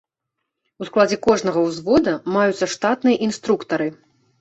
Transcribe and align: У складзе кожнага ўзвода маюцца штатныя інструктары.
У 0.83 0.87
складзе 0.89 1.19
кожнага 1.27 1.59
ўзвода 1.67 2.17
маюцца 2.39 2.71
штатныя 2.75 3.25
інструктары. 3.31 3.87